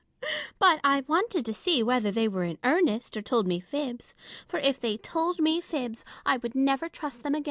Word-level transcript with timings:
but 0.57 0.79
I 0.83 1.01
wanted 1.05 1.45
to 1.45 1.53
see 1.53 1.83
whether 1.83 2.09
they 2.09 2.27
were 2.27 2.43
in 2.43 2.57
earnest, 2.63 3.15
or 3.15 3.21
told 3.21 3.45
me 3.45 3.59
fibs; 3.59 4.15
for, 4.47 4.57
if 4.57 4.79
they 4.79 4.97
told 4.97 5.39
me 5.39 5.61
fibs, 5.61 6.03
I 6.25 6.37
would 6.37 6.55
never 6.55 6.89
trust 6.89 7.21
them 7.21 7.35
again. 7.35 7.39